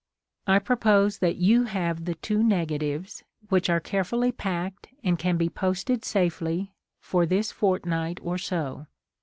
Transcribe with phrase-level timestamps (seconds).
[0.47, 5.37] I propose that you have the two nega tives, which are carefully packed and can
[5.37, 8.87] be posted safely, for this fortnight or so.